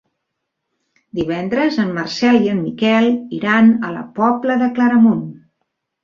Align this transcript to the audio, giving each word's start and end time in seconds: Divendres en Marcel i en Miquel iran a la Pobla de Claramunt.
Divendres 1.17 1.75
en 1.83 1.91
Marcel 1.97 2.39
i 2.47 2.49
en 2.53 2.61
Miquel 2.61 3.09
iran 3.41 3.69
a 3.89 3.91
la 3.97 4.01
Pobla 4.21 4.55
de 4.63 4.71
Claramunt. 4.79 5.21